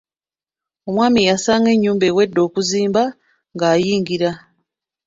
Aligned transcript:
Omwami 0.89 1.21
yasanga 1.29 1.69
ennyumba 1.75 2.05
ewedde 2.11 2.41
kuzimba 2.53 3.03
ng'ayingira. 3.53 4.31